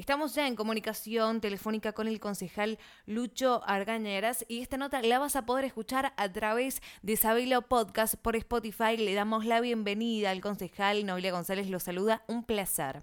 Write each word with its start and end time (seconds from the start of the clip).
Estamos 0.00 0.34
ya 0.34 0.46
en 0.46 0.56
comunicación 0.56 1.42
telefónica 1.42 1.92
con 1.92 2.08
el 2.08 2.20
concejal 2.20 2.78
Lucho 3.04 3.60
Argañeras 3.66 4.46
y 4.48 4.62
esta 4.62 4.78
nota 4.78 5.02
la 5.02 5.18
vas 5.18 5.36
a 5.36 5.44
poder 5.44 5.66
escuchar 5.66 6.14
a 6.16 6.32
través 6.32 6.80
de 7.02 7.16
Sabelo 7.16 7.60
Podcast 7.60 8.14
por 8.14 8.34
Spotify. 8.34 8.96
Le 8.96 9.12
damos 9.12 9.44
la 9.44 9.60
bienvenida 9.60 10.30
al 10.30 10.40
concejal 10.40 11.04
Noelia 11.04 11.32
González, 11.32 11.68
lo 11.68 11.80
saluda, 11.80 12.22
un 12.28 12.44
placer. 12.44 13.02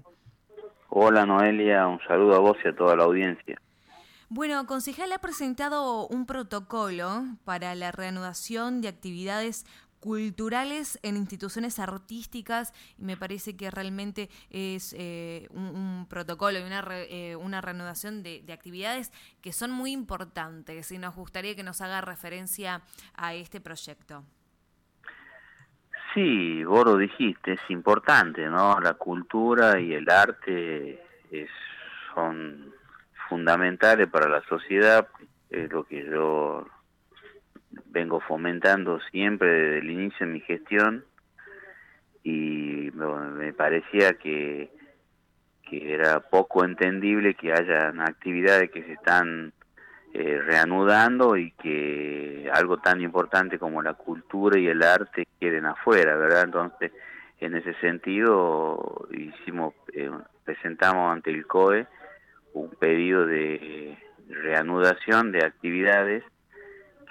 Hola 0.89 1.28
Noelia, 1.28 1.86
un 1.86 1.99
saludo 2.07 2.33
a 2.33 2.39
vos 2.39 2.57
y 2.65 2.70
a 2.70 2.75
toda 2.75 2.96
la 2.96 3.04
audiencia. 3.04 3.61
Bueno, 4.29 4.66
concejal 4.66 5.14
ha 5.14 5.20
presentado 5.20 6.07
un 6.07 6.25
protocolo 6.25 7.25
para 7.45 7.75
la 7.75 7.91
reanudación 7.91 8.82
de 8.82 8.88
actividades 8.88 9.68
culturales 10.00 11.00
en 11.04 11.18
instituciones 11.18 11.80
artísticas 11.80 12.73
y 12.98 13.04
me 13.04 13.18
parece 13.18 13.55
que 13.55 13.71
realmente 13.71 14.30
es 14.50 14.95
eh, 14.98 15.48
un, 15.52 16.07
protocolo 16.09 16.59
y 16.59 16.63
una, 16.63 16.86
eh, 16.91 17.36
una 17.36 17.62
reanudación 17.62 18.23
de, 18.23 18.44
actividades 18.52 19.12
que 19.41 19.52
son 19.52 19.72
muy 19.72 19.91
importantes 19.91 20.91
y 20.91 20.98
nos 20.98 21.16
gustaría 21.16 21.55
que 21.55 21.63
nos 21.63 21.81
haga 21.81 22.02
referencia 22.02 22.81
a 23.16 23.34
este 23.34 23.59
proyecto. 23.59 24.23
Sí, 26.14 26.64
vos 26.64 26.86
lo 26.86 26.98
dijiste, 26.98 27.53
es 27.53 27.70
importante, 27.70 28.48
¿no? 28.48 28.80
La 28.80 28.94
cultura 28.94 29.80
y 29.80 29.94
el 29.94 30.09
arte 30.09 31.03
es, 31.30 31.50
son 32.16 32.73
fundamentales 33.30 34.08
para 34.08 34.27
la 34.27 34.41
sociedad, 34.44 35.08
es 35.50 35.72
lo 35.72 35.84
que 35.84 36.05
yo 36.05 36.66
vengo 37.88 38.20
fomentando 38.21 38.99
siempre 39.12 39.49
desde 39.49 39.77
el 39.80 39.91
inicio 39.91 40.25
de 40.25 40.34
mi 40.34 40.39
gestión 40.41 41.05
y 42.23 42.91
me 42.94 43.53
parecía 43.53 44.13
que, 44.13 44.70
que 45.70 45.94
era 45.94 46.20
poco 46.20 46.66
entendible 46.66 47.35
que 47.35 47.53
haya 47.53 47.89
actividades 48.05 48.70
que 48.72 48.84
se 48.84 48.94
están 48.94 49.53
eh, 50.13 50.41
reanudando 50.45 51.38
y 51.38 51.52
que 51.52 52.50
algo 52.52 52.77
tan 52.77 53.02
importante 53.02 53.59
como 53.59 53.81
la 53.81 53.94
cultura 53.94 54.59
y 54.59 54.67
el 54.67 54.81
arte 54.83 55.27
queden 55.39 55.66
afuera, 55.66 56.16
¿verdad? 56.17 56.44
Entonces, 56.44 56.92
en 57.39 57.55
ese 57.55 57.73
sentido, 57.75 59.08
hicimos, 59.11 59.73
eh, 59.94 60.09
presentamos 60.44 61.14
ante 61.14 61.30
el 61.30 61.45
COE 61.45 61.88
un 62.53 62.70
pedido 62.72 63.25
de 63.25 63.97
reanudación 64.27 65.31
de 65.31 65.45
actividades 65.45 66.23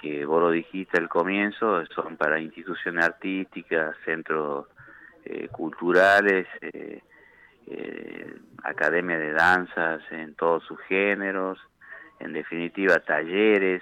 que 0.01 0.25
vos 0.25 0.41
lo 0.41 0.51
dijiste 0.51 0.97
al 0.97 1.09
comienzo, 1.09 1.85
son 1.87 2.17
para 2.17 2.39
instituciones 2.39 3.05
artísticas, 3.05 3.95
centros 4.05 4.67
eh, 5.25 5.47
culturales, 5.49 6.47
eh, 6.61 7.01
eh, 7.67 8.35
academia 8.63 9.17
de 9.17 9.33
danzas 9.33 10.01
en 10.11 10.35
todos 10.35 10.63
sus 10.63 10.79
géneros, 10.81 11.59
en 12.19 12.33
definitiva 12.33 12.99
talleres, 12.99 13.81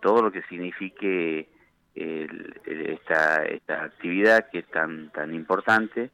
todo 0.00 0.22
lo 0.22 0.30
que 0.30 0.42
signifique 0.42 1.48
esta, 1.92 3.44
esta 3.44 3.82
actividad 3.82 4.48
que 4.48 4.60
es 4.60 4.66
tan, 4.66 5.10
tan 5.10 5.34
importante, 5.34 6.10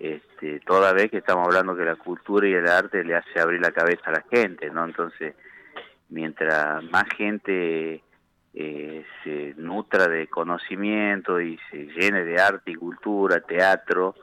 este, 0.00 0.58
toda 0.60 0.92
vez 0.92 1.10
que 1.10 1.18
estamos 1.18 1.46
hablando 1.46 1.76
que 1.76 1.84
la 1.84 1.94
cultura 1.94 2.48
y 2.48 2.54
el 2.54 2.66
arte 2.66 3.04
le 3.04 3.14
hace 3.14 3.38
abrir 3.38 3.60
la 3.60 3.70
cabeza 3.70 4.02
a 4.06 4.12
la 4.12 4.24
gente, 4.28 4.70
¿no? 4.70 4.84
Entonces, 4.84 5.34
mientras 6.10 6.82
más 6.90 7.04
gente 7.16 8.02
eh, 8.52 9.04
se 9.24 9.54
nutra 9.56 10.08
de 10.08 10.26
conocimiento 10.28 11.40
y 11.40 11.58
se 11.70 11.86
llene 11.86 12.24
de 12.24 12.40
arte 12.40 12.72
y 12.72 12.74
cultura, 12.74 13.40
teatro, 13.40 14.14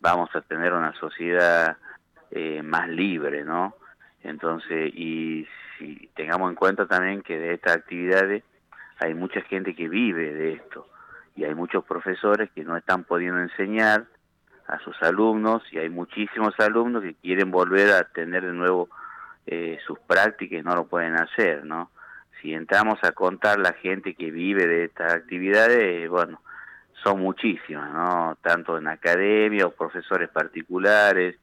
vamos 0.00 0.34
a 0.34 0.40
tener 0.40 0.72
una 0.72 0.92
sociedad 0.94 1.76
eh, 2.30 2.62
más 2.62 2.88
libre, 2.88 3.44
¿no? 3.44 3.74
Entonces, 4.22 4.92
y 4.94 5.46
si 5.78 6.10
tengamos 6.14 6.50
en 6.50 6.56
cuenta 6.56 6.86
también 6.86 7.22
que 7.22 7.38
de 7.38 7.54
estas 7.54 7.76
actividades 7.76 8.42
hay 8.98 9.14
mucha 9.14 9.42
gente 9.42 9.74
que 9.74 9.88
vive 9.88 10.32
de 10.32 10.52
esto 10.54 10.86
y 11.36 11.44
hay 11.44 11.54
muchos 11.54 11.84
profesores 11.84 12.50
que 12.52 12.64
no 12.64 12.76
están 12.76 13.04
pudiendo 13.04 13.40
enseñar 13.40 14.06
a 14.66 14.78
sus 14.80 15.00
alumnos 15.02 15.62
y 15.70 15.78
hay 15.78 15.90
muchísimos 15.90 16.58
alumnos 16.58 17.02
que 17.02 17.14
quieren 17.14 17.50
volver 17.50 17.92
a 17.92 18.04
tener 18.04 18.44
de 18.44 18.52
nuevo 18.52 18.88
eh, 19.46 19.78
sus 19.86 19.98
prácticas 20.00 20.64
no 20.64 20.74
lo 20.74 20.86
pueden 20.86 21.14
hacer, 21.14 21.64
¿no? 21.64 21.90
Si 22.40 22.52
entramos 22.52 22.98
a 23.02 23.12
contar 23.12 23.58
la 23.58 23.72
gente 23.74 24.14
que 24.14 24.30
vive 24.30 24.66
de 24.66 24.84
estas 24.84 25.14
actividades, 25.14 26.08
bueno, 26.08 26.42
son 27.02 27.20
muchísimas, 27.20 27.92
¿no? 27.92 28.36
Tanto 28.42 28.76
en 28.76 28.88
academia 28.88 29.68
profesores 29.68 30.28
particulares, 30.28 31.36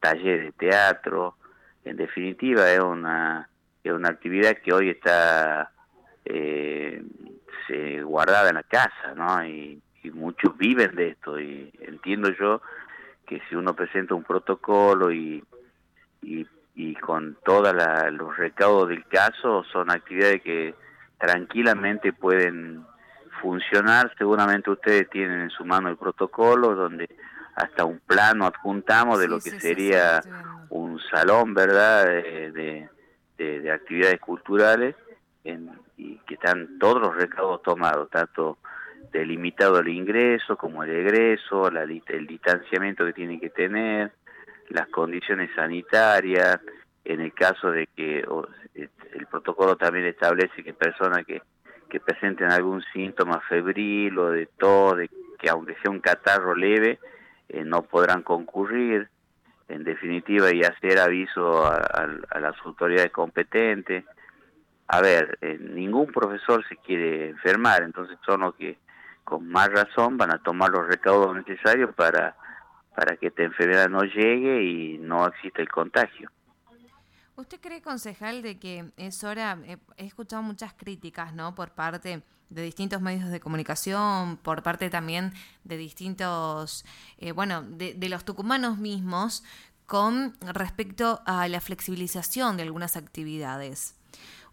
talleres 0.00 0.44
de 0.44 0.52
teatro, 0.52 1.36
en 1.84 1.96
definitiva 1.96 2.70
es 2.70 2.80
una, 2.80 3.48
es 3.82 3.92
una 3.92 4.10
actividad 4.10 4.58
que 4.58 4.72
hoy 4.72 4.90
está 4.90 5.72
eh, 6.24 7.02
guardada 8.04 8.48
en 8.48 8.54
la 8.56 8.62
casa, 8.62 9.14
¿no? 9.14 9.44
Y, 9.44 9.80
y 10.02 10.10
muchos 10.10 10.56
viven 10.56 10.94
de 10.94 11.08
esto 11.08 11.38
y 11.38 11.72
entiendo 11.80 12.30
yo 12.30 12.62
que 13.26 13.40
si 13.48 13.56
uno 13.56 13.74
presenta 13.74 14.14
un 14.14 14.24
protocolo 14.24 15.12
y, 15.12 15.44
y 16.22 16.46
y 16.78 16.94
con 16.94 17.36
todos 17.44 17.74
los 18.12 18.36
recaudos 18.36 18.88
del 18.88 19.04
caso 19.06 19.64
son 19.64 19.90
actividades 19.90 20.40
que 20.42 20.76
tranquilamente 21.18 22.12
pueden 22.12 22.84
funcionar. 23.42 24.14
Seguramente 24.16 24.70
ustedes 24.70 25.10
tienen 25.10 25.40
en 25.40 25.50
su 25.50 25.64
mano 25.64 25.88
el 25.88 25.96
protocolo 25.96 26.76
donde 26.76 27.08
hasta 27.56 27.84
un 27.84 27.98
plano 27.98 28.46
adjuntamos 28.46 29.18
de 29.18 29.26
lo 29.26 29.40
que 29.40 29.58
sería 29.58 30.20
un 30.70 31.00
salón, 31.10 31.52
¿verdad?, 31.52 32.04
de, 32.06 32.88
de, 33.36 33.72
actividades 33.72 34.20
culturales 34.20 34.94
en, 35.42 35.72
y 35.96 36.14
que 36.28 36.34
están 36.34 36.78
todos 36.78 37.02
los 37.02 37.16
recaudos 37.16 37.60
tomados, 37.62 38.08
tanto 38.08 38.58
delimitado 39.10 39.80
el 39.80 39.88
ingreso 39.88 40.56
como 40.56 40.84
el 40.84 40.90
egreso, 40.90 41.72
la, 41.72 41.82
el 41.82 42.26
distanciamiento 42.28 43.04
que 43.04 43.12
tiene 43.14 43.40
que 43.40 43.50
tener, 43.50 44.12
las 44.70 44.88
condiciones 44.88 45.50
sanitarias, 45.54 46.60
en 47.04 47.20
el 47.20 47.32
caso 47.32 47.70
de 47.70 47.86
que 47.86 48.24
el 48.74 49.26
protocolo 49.30 49.76
también 49.76 50.06
establece 50.06 50.62
que 50.62 50.74
personas 50.74 51.24
que, 51.24 51.42
que 51.88 52.00
presenten 52.00 52.50
algún 52.50 52.82
síntoma 52.92 53.40
febril 53.48 54.18
o 54.18 54.30
de 54.30 54.46
tos, 54.58 54.96
de, 54.98 55.10
que 55.38 55.48
aunque 55.48 55.76
sea 55.80 55.90
un 55.90 56.00
catarro 56.00 56.54
leve, 56.54 56.98
eh, 57.48 57.64
no 57.64 57.82
podrán 57.82 58.22
concurrir, 58.22 59.08
en 59.68 59.84
definitiva, 59.84 60.52
y 60.52 60.62
hacer 60.62 60.98
aviso 60.98 61.66
a, 61.66 62.06
las 62.40 62.54
autoridades 62.64 63.10
competentes. 63.10 64.04
A 64.88 65.00
ver, 65.00 65.38
eh, 65.40 65.58
ningún 65.60 66.06
profesor 66.06 66.66
se 66.68 66.76
quiere 66.76 67.30
enfermar, 67.30 67.82
entonces 67.82 68.18
son 68.24 68.40
los 68.42 68.54
que 68.54 68.78
con 69.24 69.46
más 69.48 69.68
razón 69.68 70.16
van 70.16 70.32
a 70.32 70.42
tomar 70.42 70.70
los 70.70 70.86
recaudos 70.86 71.36
necesarios 71.36 71.94
para 71.94 72.34
para 72.98 73.16
que 73.16 73.28
esta 73.28 73.44
enfermedad 73.44 73.88
no 73.88 74.02
llegue 74.02 74.64
y 74.64 74.98
no 74.98 75.24
exista 75.24 75.62
el 75.62 75.68
contagio. 75.68 76.32
¿Usted 77.36 77.60
cree, 77.60 77.80
concejal, 77.80 78.42
de 78.42 78.58
que 78.58 78.90
es 78.96 79.22
hora, 79.22 79.56
eh, 79.66 79.76
he 79.96 80.06
escuchado 80.06 80.42
muchas 80.42 80.72
críticas, 80.72 81.32
¿no? 81.32 81.54
Por 81.54 81.70
parte 81.70 82.24
de 82.50 82.62
distintos 82.62 83.00
medios 83.00 83.30
de 83.30 83.38
comunicación, 83.38 84.36
por 84.38 84.64
parte 84.64 84.90
también 84.90 85.32
de 85.62 85.76
distintos, 85.76 86.84
eh, 87.18 87.30
bueno, 87.30 87.62
de, 87.62 87.94
de, 87.94 88.08
los 88.08 88.24
tucumanos 88.24 88.78
mismos, 88.78 89.44
con 89.86 90.34
respecto 90.40 91.20
a 91.24 91.46
la 91.46 91.60
flexibilización 91.60 92.56
de 92.56 92.64
algunas 92.64 92.96
actividades. 92.96 93.97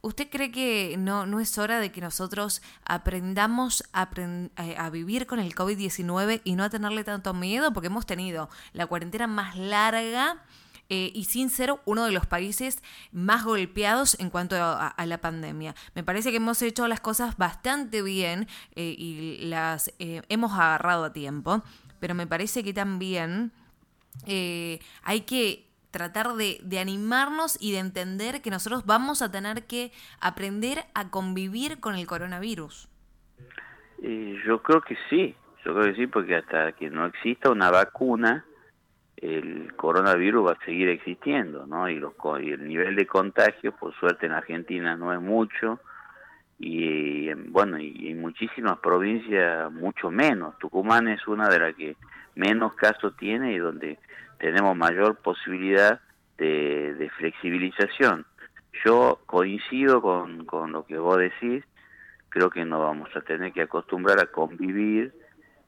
¿Usted 0.06 0.30
cree 0.30 0.52
que 0.52 0.98
no, 1.00 1.26
no 1.26 1.40
es 1.40 1.58
hora 1.58 1.80
de 1.80 1.92
que 1.92 2.00
nosotros 2.00 2.62
aprendamos 2.86 3.84
a, 3.92 4.08
eh, 4.16 4.90
vivir 4.92 5.26
con 5.26 5.40
el 5.40 5.56
COVID-19 5.56 6.42
y 6.44 6.54
no 6.54 6.64
a 6.64 6.70
tenerle 6.70 7.04
tanto 7.04 7.34
miedo? 7.34 7.74
Porque 7.74 7.88
hemos 7.88 8.06
tenido 8.06 8.48
la 8.74 8.86
cuarentena 8.86 9.26
más 9.26 9.56
larga 9.58 10.44
eh, 10.90 11.12
y 11.16 11.24
sin 11.24 11.50
ser 11.50 11.74
uno 11.86 12.06
de 12.06 12.12
los 12.12 12.28
países 12.28 12.84
más 13.12 13.46
golpeados 13.46 14.16
en 14.20 14.30
cuanto 14.30 14.56
a, 14.58 14.94
la 15.08 15.18
pandemia. 15.18 15.74
Me 15.96 16.04
parece 16.04 16.30
que 16.30 16.38
hemos 16.38 16.62
hecho 16.62 16.88
las 16.88 17.00
cosas 17.00 17.36
bastante 17.38 18.04
bien 18.04 18.48
eh, 18.76 18.94
y 18.96 19.46
las 19.48 19.92
hemos 19.98 20.52
agarrado 20.52 21.06
a 21.06 21.14
tiempo, 21.14 21.64
pero 22.00 22.14
me 22.14 22.28
parece 22.28 22.64
que 22.64 22.76
también 22.76 23.52
hay 24.28 25.22
que 25.22 25.65
tratar 25.96 26.34
de, 26.34 26.60
animarnos 26.78 27.58
y 27.62 27.72
de 27.72 27.80
entender 27.80 28.42
que 28.42 28.50
nosotros 28.50 28.86
vamos 28.86 29.22
a 29.22 29.32
tener 29.32 29.64
que 29.64 29.94
aprender 30.20 30.80
a 30.94 31.10
convivir 31.10 31.80
con 31.80 31.96
el 31.96 32.06
coronavirus. 32.06 32.90
yo 34.46 34.62
creo 34.62 34.82
que 34.82 34.98
sí, 35.10 35.34
yo 35.64 35.74
creo 35.74 35.86
que 35.86 35.96
sí, 35.96 36.08
porque 36.08 36.36
hasta 36.36 36.74
que 36.74 36.90
no 36.90 37.06
exista 37.06 37.50
una 37.50 37.72
vacuna, 37.72 38.44
el 39.16 39.74
coronavirus 39.78 40.48
va 40.48 40.52
a 40.52 40.66
seguir 40.66 40.90
existiendo, 40.90 41.66
¿no? 41.66 41.88
Y, 41.88 41.96
los, 41.96 42.14
y 42.42 42.52
el 42.52 42.68
nivel 42.68 42.98
de 42.98 43.08
contagio, 43.08 43.72
por 43.72 43.96
suerte 43.96 44.26
en 44.26 44.34
Argentina 44.34 44.98
no 44.98 45.14
es 45.14 45.22
mucho, 45.22 45.80
y 46.60 47.34
bueno, 47.34 47.80
y 47.80 48.10
en 48.10 48.20
muchísimas 48.20 48.80
provincias 48.80 49.72
mucho 49.72 50.12
menos. 50.12 50.58
Tucumán 50.60 51.08
es 51.08 51.26
una 51.26 51.48
de 51.48 51.60
las 51.60 51.74
que 51.76 51.96
menos 52.36 52.74
casos 52.76 53.16
tiene 53.18 53.54
y 53.54 53.58
donde 53.58 53.98
tenemos 54.38 54.76
mayor 54.76 55.16
posibilidad 55.18 56.00
de, 56.38 57.10
flexibilización. 57.18 58.26
Yo 58.84 59.22
coincido 59.26 60.02
con, 60.02 60.46
con 60.46 60.72
lo 60.72 60.86
que 60.86 60.98
vos 60.98 61.18
decís, 61.18 61.64
creo 62.30 62.50
que 62.50 62.66
nos 62.66 62.82
vamos 62.82 63.10
a 63.16 63.22
tener 63.22 63.54
que 63.54 63.62
acostumbrar 63.62 64.20
a 64.20 64.26
convivir 64.28 65.14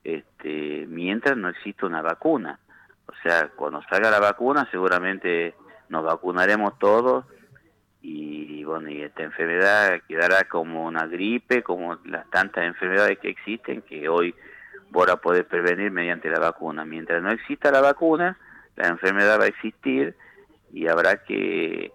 este, 0.03 0.85
mientras 0.87 1.37
no 1.37 1.49
exista 1.49 1.85
una 1.85 2.01
vacuna. 2.01 2.59
O 3.05 3.13
sea, 3.23 3.49
cuando 3.55 3.81
salga 3.89 4.11
la 4.11 4.19
vacuna 4.19 4.67
seguramente 4.69 5.55
nos 5.89 6.03
vacunaremos 6.03 6.77
todos 6.77 7.25
y 8.01 8.63
bueno, 8.63 8.89
y 8.89 9.01
esta 9.01 9.23
enfermedad 9.23 10.01
quedará 10.07 10.43
como 10.43 10.85
una 10.85 11.07
gripe, 11.07 11.63
como 11.63 11.97
las 12.05 12.29
tantas 12.29 12.65
enfermedades 12.65 13.17
que 13.19 13.29
existen 13.29 13.81
que 13.81 14.07
hoy 14.07 14.35
voy 14.89 15.09
a 15.09 15.17
poder 15.17 15.47
prevenir 15.47 15.91
mediante 15.91 16.29
la 16.29 16.39
vacuna. 16.39 16.85
Mientras 16.85 17.21
no 17.21 17.31
exista 17.31 17.71
la 17.71 17.81
vacuna, 17.81 18.37
la 18.75 18.87
enfermedad 18.87 19.39
va 19.39 19.45
a 19.45 19.47
existir 19.47 20.15
y 20.71 20.87
habrá 20.87 21.23
que, 21.23 21.91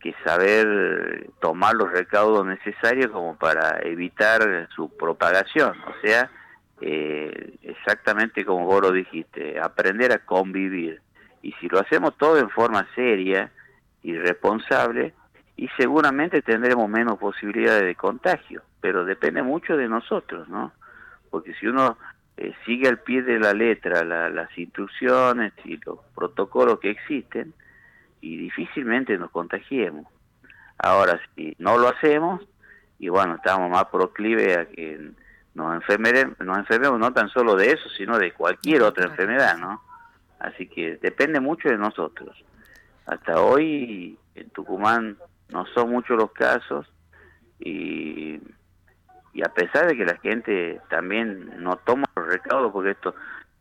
que 0.00 0.14
saber 0.24 1.30
tomar 1.40 1.74
los 1.74 1.90
recaudos 1.90 2.46
necesarios 2.46 3.10
como 3.10 3.36
para 3.36 3.80
evitar 3.82 4.68
su 4.74 4.88
propagación. 4.96 5.76
O 5.86 5.94
sea, 6.02 6.30
eh, 6.80 7.54
exactamente 7.62 8.44
como 8.44 8.66
vos 8.66 8.82
lo 8.82 8.92
dijiste, 8.92 9.60
aprender 9.60 10.12
a 10.12 10.18
convivir. 10.18 11.00
Y 11.42 11.52
si 11.54 11.68
lo 11.68 11.78
hacemos 11.78 12.16
todo 12.16 12.38
en 12.38 12.50
forma 12.50 12.86
seria 12.94 13.50
y 14.02 14.16
responsable, 14.16 15.14
y 15.56 15.68
seguramente 15.76 16.40
tendremos 16.40 16.88
menos 16.88 17.18
posibilidades 17.18 17.84
de 17.84 17.94
contagio, 17.94 18.62
pero 18.80 19.04
depende 19.04 19.42
mucho 19.42 19.76
de 19.76 19.88
nosotros, 19.88 20.48
¿no? 20.48 20.72
Porque 21.30 21.54
si 21.54 21.66
uno 21.66 21.96
eh, 22.36 22.52
sigue 22.66 22.88
al 22.88 22.98
pie 22.98 23.22
de 23.22 23.38
la 23.38 23.52
letra 23.52 24.04
las 24.04 24.58
instrucciones 24.58 25.52
y 25.64 25.76
los 25.78 25.98
protocolos 26.14 26.80
que 26.80 26.90
existen, 26.90 27.54
y 28.20 28.36
difícilmente 28.36 29.16
nos 29.18 29.30
contagiemos. 29.30 30.06
Ahora, 30.78 31.20
si 31.34 31.54
no 31.58 31.78
lo 31.78 31.88
hacemos, 31.88 32.42
y 32.98 33.08
bueno, 33.08 33.36
estamos 33.36 33.70
más 33.70 33.86
proclives 33.86 34.58
a 34.58 34.66
que 34.66 35.12
nos 35.54 35.74
enfermemos, 35.74 36.38
nos 36.40 36.58
enfermemos 36.58 36.98
no 36.98 37.12
tan 37.12 37.28
solo 37.28 37.56
de 37.56 37.72
eso, 37.72 37.88
sino 37.96 38.18
de 38.18 38.32
cualquier 38.32 38.82
otra 38.82 39.06
enfermedad, 39.06 39.56
¿no? 39.58 39.82
Así 40.38 40.66
que 40.66 40.96
depende 40.96 41.40
mucho 41.40 41.68
de 41.68 41.78
nosotros. 41.78 42.42
Hasta 43.06 43.40
hoy 43.40 44.18
en 44.34 44.50
Tucumán 44.50 45.16
no 45.48 45.66
son 45.66 45.90
muchos 45.90 46.16
los 46.16 46.32
casos 46.32 46.86
y, 47.58 48.38
y 49.32 49.42
a 49.42 49.48
pesar 49.48 49.86
de 49.86 49.96
que 49.96 50.04
la 50.04 50.16
gente 50.18 50.80
también 50.88 51.62
no 51.62 51.76
toma 51.76 52.06
los 52.16 52.26
recaudos, 52.26 52.72
porque 52.72 52.90
esto 52.90 53.14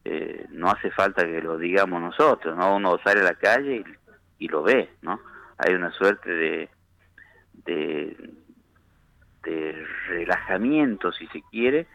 eh, 0.06 0.46
no 0.50 0.70
hace 0.70 0.90
falta 0.92 1.26
que 1.26 1.42
lo 1.42 1.58
digamos 1.58 2.02
nosotros, 2.02 2.58
¿no? 2.58 2.76
Uno 2.76 2.98
sale 3.04 3.22
a 3.22 3.26
la 3.26 3.36
calle 3.36 3.84
y, 4.40 4.48
lo 4.48 4.64
ve, 4.64 4.90
¿no? 5.02 5.20
Hay 5.58 5.74
una 5.74 5.92
suerte 5.92 6.32
de, 6.32 6.70
de, 7.66 8.18
de 9.44 9.86
relajamiento, 10.08 11.12
si 11.12 11.28
se 11.28 11.44
quiere, 11.52 11.86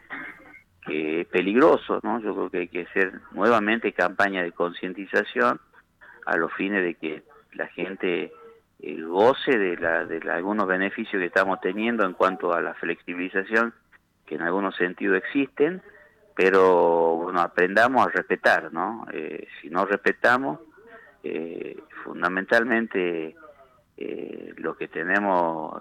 que 0.87 1.23
es 1.23 1.27
peligroso, 1.27 1.99
¿no? 2.03 2.21
Yo 2.21 2.35
creo 2.35 2.51
que 2.51 2.59
hay 2.59 2.69
que 2.69 2.83
hacer 2.83 3.21
nuevamente 3.33 3.93
campaña 3.93 4.43
de 4.43 4.53
concientización 4.53 5.61
a 6.27 6.37
los 6.37 6.53
fines 6.53 6.83
de 6.83 6.95
que 6.95 7.23
la 7.55 7.67
gente 7.69 8.33
el 8.81 9.07
goce 9.07 9.57
de, 9.59 9.77
la, 9.77 10.05
de 10.05 10.19
algunos 10.31 10.67
beneficios 10.67 11.21
que 11.21 11.27
estamos 11.27 11.61
teniendo 11.61 12.05
en 12.05 12.13
cuanto 12.13 12.53
a 12.53 12.61
la 12.61 12.75
flexibilización 12.75 13.73
que 14.27 14.37
en 14.37 14.43
algunos 14.43 14.77
sentidos 14.77 15.19
existen, 15.19 15.83
pero 16.35 17.17
bueno, 17.17 17.41
aprendamos 17.41 18.07
a 18.07 18.11
respetar, 18.11 18.73
¿no? 18.73 19.07
Eh, 19.13 19.47
si 19.61 19.71
no 19.71 19.85
respetamos, 19.85 20.61
eh, 21.23 21.79
fundamentalmente 22.03 23.37
eh, 23.97 24.55
lo 24.57 24.77
que 24.77 24.89
tenemos 24.89 25.81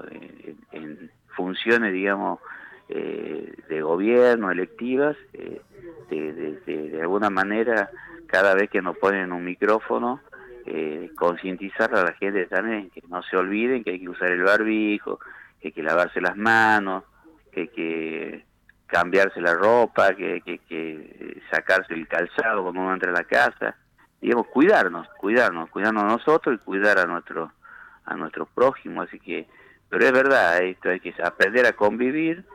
en, 0.72 1.12
funciones, 1.36 1.92
digamos, 1.94 2.40
de 2.88 3.82
gobierno, 3.82 4.52
electivas, 4.52 5.18
de, 5.32 6.60
de, 6.64 7.02
alguna 7.02 7.32
manera, 7.32 7.90
cada 8.28 8.54
vez 8.54 8.70
que 8.70 8.84
nos 8.84 8.96
ponen 8.98 9.32
un 9.32 9.44
micrófono, 9.44 10.22
eh, 10.66 11.12
concientizar 11.16 11.94
a 11.94 12.04
la 12.04 12.14
gente 12.14 12.46
también, 12.46 12.90
que 12.90 13.02
no 13.08 13.22
se 13.24 13.36
olviden 13.36 13.84
que 13.84 13.92
hay 13.92 14.00
que 14.00 14.10
usar 14.10 14.32
el 14.32 14.44
barbijo, 14.44 15.20
que 15.60 15.70
hay 15.70 15.72
que 15.74 15.84
lavarse 15.84 16.22
las 16.22 16.38
manos, 16.38 17.04
que 17.52 17.62
hay 17.62 17.68
que 17.68 18.46
cambiarse 18.88 19.42
la 19.42 19.54
ropa, 19.54 20.14
que 20.16 20.42
hay 20.46 20.60
que, 20.60 21.42
sacarse 21.52 21.94
el 21.94 22.08
calzado 22.08 22.64
cuando 22.64 22.82
uno 22.82 22.94
entra 22.94 23.12
a 23.12 23.14
la 23.14 23.24
casa, 23.24 23.76
digamos, 24.22 24.48
cuidarnos, 24.48 25.08
cuidarnos, 25.18 25.70
cuidarnos 25.70 26.04
nosotros 26.04 26.56
y 26.56 26.64
cuidar 26.64 27.00
a 27.00 27.06
nuestro, 27.06 27.52
a 28.06 28.16
nuestro 28.16 28.46
prójimo, 28.46 29.02
así 29.02 29.20
que, 29.20 29.48
pero 29.90 30.06
es 30.06 30.12
verdad, 30.12 30.62
esto 30.62 30.90
hay 30.90 31.00
que 31.00 31.14
aprender 31.24 31.66
a 31.66 31.74
convivir 31.74 32.46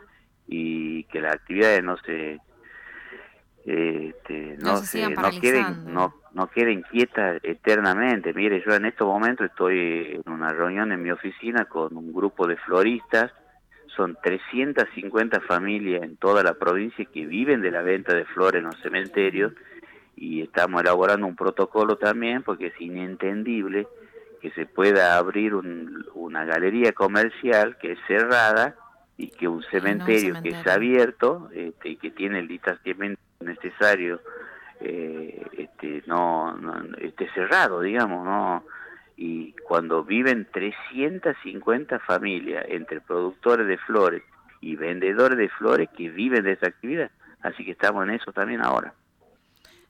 y 0.47 1.05
que 1.05 1.21
las 1.21 1.35
actividades 1.35 1.85
no 1.85 1.97
se 1.99 2.41
este, 3.67 4.57
no, 4.61 4.79
se, 4.79 5.11
no 5.11 5.31
queden 5.43 5.93
no, 5.93 6.15
no 6.33 6.49
queden 6.49 6.83
quietas 6.83 7.41
eternamente. 7.43 8.33
Mire 8.33 8.63
yo 8.65 8.75
en 8.75 8.87
estos 8.87 9.07
momentos 9.07 9.47
estoy 9.47 10.21
en 10.25 10.33
una 10.33 10.53
reunión 10.53 10.93
en 10.93 11.03
mi 11.03 11.11
oficina 11.11 11.65
con 11.65 11.97
un 11.97 12.13
grupo 12.13 12.47
de 12.47 12.57
floristas. 12.57 13.33
Son 13.97 14.17
350 14.23 15.41
familias 15.41 16.03
en 16.03 16.17
toda 16.17 16.43
la 16.43 16.55
provincia 16.55 17.05
que 17.05 17.27
viven 17.27 17.61
de 17.63 17.71
la 17.71 17.83
venta 17.83 18.15
de 18.15 18.25
flores 18.27 18.61
en 18.61 18.67
los 18.67 18.81
cementerios 18.81 19.53
y 20.15 20.43
estamos 20.43 20.83
elaborando 20.83 21.27
un 21.27 21.37
protocolo 21.37 21.97
también 21.97 22.43
porque 22.43 22.67
es 22.67 22.81
inentendible 22.81 23.87
que 24.41 24.51
se 24.51 24.67
pueda 24.67 25.17
abrir 25.17 25.55
una 25.55 26.45
galería 26.45 26.93
comercial 26.93 27.77
que 27.79 27.93
es 27.93 27.99
cerrada 28.07 28.77
y 29.17 29.31
que 29.31 29.49
un 29.49 29.63
cementerio, 29.65 30.41
que 30.43 30.51
es 30.51 30.67
abierto 30.67 31.51
este, 31.53 31.91
y 31.91 31.97
que 31.97 32.11
tiene 32.11 32.39
el 32.39 32.47
distanciamiento 32.47 33.21
necesario 33.41 34.21
eh, 34.81 35.47
este, 35.57 36.03
no, 36.07 36.57
esté 36.99 37.31
cerrado, 37.33 37.81
digamos, 37.81 38.25
¿no? 38.25 38.65
Y 39.17 39.53
cuando 39.67 40.05
viven 40.05 40.47
350 40.53 41.99
familias 42.01 42.65
entre 42.69 43.01
productores 43.01 43.67
de 43.67 43.79
flores 43.79 44.23
y 44.61 44.77
vendedores 44.77 45.39
de 45.39 45.49
flores 45.49 45.89
que 45.97 46.09
viven 46.09 46.45
de 46.45 46.53
esa 46.53 46.69
actividad. 46.69 47.11
Así 47.43 47.65
que 47.65 47.73
estamos 47.73 48.05
en 48.05 48.11
eso 48.11 48.33
también 48.33 48.65
ahora. 48.65 48.95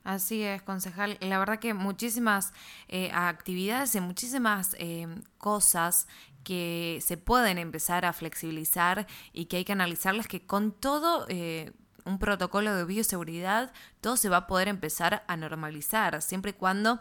Así 0.03 0.43
es, 0.43 0.61
concejal. 0.61 1.17
La 1.19 1.39
verdad 1.39 1.59
que 1.59 1.73
muchísimas 1.73 2.53
eh, 2.87 3.11
actividades 3.13 3.93
y 3.95 4.01
muchísimas 4.01 4.75
eh, 4.79 5.07
cosas 5.37 6.07
que 6.43 6.99
se 7.01 7.17
pueden 7.17 7.57
empezar 7.57 8.05
a 8.05 8.13
flexibilizar 8.13 9.07
y 9.33 9.45
que 9.45 9.57
hay 9.57 9.65
que 9.65 9.73
analizarlas 9.73 10.27
que 10.27 10.45
con 10.45 10.71
todo 10.71 11.25
eh, 11.29 11.73
un 12.09 12.19
protocolo 12.19 12.75
de 12.75 12.85
bioseguridad 12.85 13.71
todo 14.01 14.17
se 14.17 14.29
va 14.29 14.37
a 14.37 14.47
poder 14.47 14.67
empezar 14.67 15.23
a 15.27 15.37
normalizar 15.37 16.21
siempre 16.21 16.51
y 16.51 16.53
cuando 16.55 16.99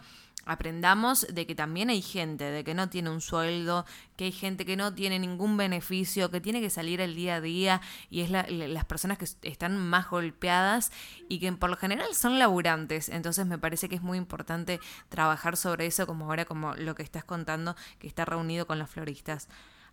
aprendamos 0.49 1.27
de 1.31 1.47
que 1.47 1.55
también 1.55 1.91
hay 1.91 2.01
gente, 2.01 2.45
de 2.45 2.65
que 2.65 2.73
no 2.73 2.89
tiene 2.89 3.11
un 3.11 3.21
sueldo, 3.21 3.85
que 4.17 4.25
hay 4.25 4.33
gente 4.33 4.65
que 4.65 4.77
no 4.77 4.95
tiene 4.95 5.19
ningún 5.19 5.59
beneficio, 5.59 6.31
que 6.31 6.41
tiene 6.41 6.63
que 6.63 6.71
salir 6.71 7.03
el 7.03 7.15
día 7.15 7.37
a 7.37 7.41
día 7.43 7.81
y 8.09 8.23
es 8.23 8.31
las 8.31 8.85
personas 8.87 9.19
que 9.19 9.27
están 9.43 9.77
más 9.77 10.09
golpeadas 10.09 10.91
y 11.29 11.39
que 11.39 11.53
por 11.53 11.69
lo 11.69 11.77
general 11.77 12.15
son 12.15 12.39
laburantes. 12.39 13.11
Entonces 13.11 13.45
me 13.45 13.59
parece 13.59 13.91
que 13.91 13.97
es 13.97 14.03
muy 14.03 14.17
importante 14.17 14.81
trabajar 15.11 15.59
sobre 15.59 15.85
eso 15.85 16.07
como 16.07 16.25
ahora 16.25 16.47
como 16.47 16.75
lo 16.77 16.95
que 16.95 17.03
estás 17.03 17.25
contando 17.25 17.77
que 17.99 18.09
está 18.09 18.25
reunido 18.25 18.67
con 18.67 18.79
los 18.79 18.89
floristas. 18.89 19.49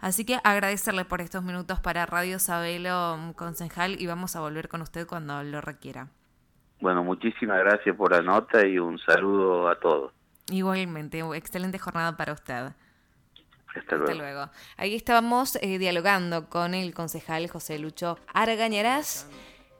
Así 0.05 0.23
que 0.23 0.37
agradecerle 0.43 1.03
por 1.03 1.19
estos 1.19 1.43
minutos 1.43 1.79
para 1.79 2.05
Radio 2.05 2.37
Sabelo 2.37 3.33
Concejal 3.35 3.99
y 3.99 4.05
vamos 4.05 4.35
a 4.35 4.39
volver 4.39 4.67
con 4.67 4.83
usted 4.83 5.07
cuando 5.07 5.41
lo 5.41 5.61
requiera. 5.61 6.09
Bueno, 6.79 7.03
muchísimas 7.03 7.57
gracias 7.57 7.95
por 7.95 8.11
la 8.11 8.21
nota 8.21 8.67
y 8.67 8.77
un 8.77 8.99
saludo 8.99 9.67
a 9.67 9.79
todos. 9.79 10.13
Igualmente, 10.51 11.23
excelente 11.33 11.79
jornada 11.79 12.15
para 12.15 12.33
usted. 12.33 12.73
Hasta 13.75 13.95
luego. 14.13 14.51
Ahí 14.77 14.93
estábamos 14.93 15.55
eh, 15.63 15.79
dialogando 15.79 16.51
con 16.51 16.75
el 16.75 16.93
concejal 16.93 17.49
José 17.49 17.79
Lucho 17.79 18.19
Argañarás. 18.31 19.27